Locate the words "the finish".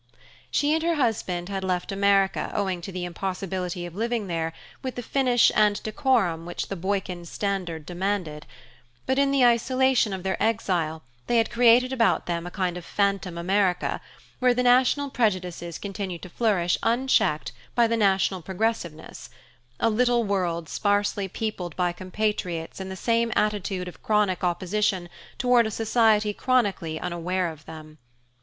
4.95-5.51